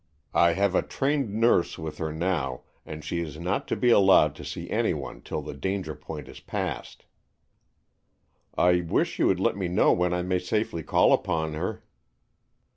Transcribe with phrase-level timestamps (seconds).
[0.33, 4.33] I have a trained nurse with her now, and she is not to be allowed
[4.37, 7.05] to see anyone till the danger point is passed."
[8.57, 11.83] "I wish you would let me know when I may safely call upon her."